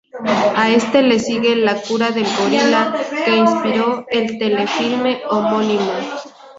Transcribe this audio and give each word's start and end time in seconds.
A 0.55 0.71
esta 0.71 0.99
le 1.03 1.19
sigue 1.19 1.55
"La 1.57 1.75
cura 1.75 2.09
del 2.09 2.23
gorila" 2.25 2.97
que 3.23 3.35
inspiró 3.37 4.03
el 4.09 4.39
tele-filme 4.39 5.21
homónimo. 5.29 5.91